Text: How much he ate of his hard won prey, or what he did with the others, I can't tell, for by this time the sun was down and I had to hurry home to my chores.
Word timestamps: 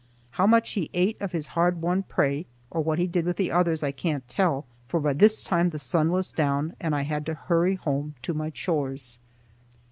How 0.31 0.47
much 0.47 0.71
he 0.71 0.89
ate 0.95 1.21
of 1.21 1.31
his 1.31 1.49
hard 1.49 1.79
won 1.79 2.01
prey, 2.01 2.47
or 2.71 2.81
what 2.81 2.97
he 2.97 3.05
did 3.05 3.23
with 3.23 3.37
the 3.37 3.51
others, 3.51 3.83
I 3.83 3.91
can't 3.91 4.27
tell, 4.27 4.65
for 4.87 4.99
by 4.99 5.13
this 5.13 5.43
time 5.43 5.69
the 5.69 5.77
sun 5.77 6.11
was 6.11 6.31
down 6.31 6.75
and 6.81 6.95
I 6.95 7.03
had 7.03 7.23
to 7.27 7.35
hurry 7.35 7.75
home 7.75 8.15
to 8.23 8.33
my 8.33 8.49
chores. 8.49 9.19